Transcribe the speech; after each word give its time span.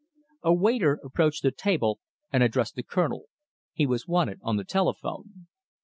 A 0.41 0.51
waiter 0.51 0.99
approached 1.03 1.43
the 1.43 1.51
table 1.51 1.99
and 2.33 2.41
addressed 2.41 2.73
the 2.73 2.81
Colonel 2.81 3.25
he 3.71 3.85
was 3.85 4.07
wanted 4.07 4.39
on 4.41 4.57
the 4.57 4.63
telephone. 4.65 5.45